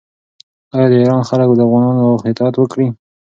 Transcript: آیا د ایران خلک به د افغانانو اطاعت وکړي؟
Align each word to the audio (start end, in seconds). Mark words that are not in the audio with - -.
آیا 0.75 0.87
د 0.91 0.93
ایران 0.99 1.21
خلک 1.29 1.47
به 1.49 1.55
د 1.57 1.61
افغانانو 1.65 2.05
اطاعت 2.29 2.55
وکړي؟ 2.57 2.87